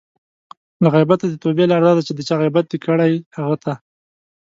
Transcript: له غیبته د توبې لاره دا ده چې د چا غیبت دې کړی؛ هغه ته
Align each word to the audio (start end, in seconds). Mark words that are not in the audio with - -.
له 0.83 0.87
غیبته 0.93 1.25
د 1.27 1.35
توبې 1.43 1.65
لاره 1.71 1.85
دا 1.87 1.91
ده 1.97 2.01
چې 2.07 2.13
د 2.15 2.19
چا 2.27 2.35
غیبت 2.43 2.65
دې 2.71 2.77
کړی؛ 2.85 3.13
هغه 3.37 3.55
ته 3.63 3.73